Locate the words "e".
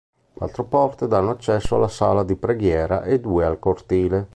3.03-3.19